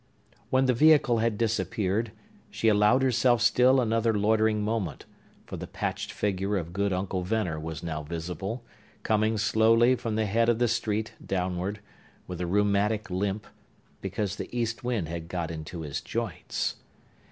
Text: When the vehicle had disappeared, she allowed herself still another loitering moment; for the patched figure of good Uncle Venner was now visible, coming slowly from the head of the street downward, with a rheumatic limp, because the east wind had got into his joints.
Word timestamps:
When 0.49 0.65
the 0.65 0.73
vehicle 0.73 1.19
had 1.19 1.37
disappeared, 1.37 2.11
she 2.49 2.69
allowed 2.69 3.03
herself 3.03 3.39
still 3.39 3.79
another 3.79 4.17
loitering 4.17 4.63
moment; 4.63 5.05
for 5.45 5.57
the 5.57 5.67
patched 5.67 6.11
figure 6.11 6.57
of 6.57 6.73
good 6.73 6.91
Uncle 6.91 7.21
Venner 7.21 7.59
was 7.59 7.83
now 7.83 8.01
visible, 8.01 8.63
coming 9.03 9.37
slowly 9.37 9.93
from 9.95 10.15
the 10.15 10.25
head 10.25 10.49
of 10.49 10.57
the 10.57 10.67
street 10.67 11.13
downward, 11.23 11.81
with 12.25 12.41
a 12.41 12.47
rheumatic 12.47 13.11
limp, 13.11 13.45
because 14.01 14.37
the 14.37 14.49
east 14.51 14.83
wind 14.83 15.07
had 15.07 15.27
got 15.27 15.51
into 15.51 15.81
his 15.81 16.01
joints. 16.01 16.77